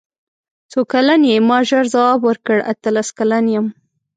څو 0.71 0.79
کلن 0.91 1.21
یې 1.31 1.37
ما 1.49 1.59
ژر 1.67 1.85
ځواب 1.93 2.19
ورکړ 2.25 2.57
اتلس 2.71 3.07
کلن 3.17 3.45
یم. 3.55 3.67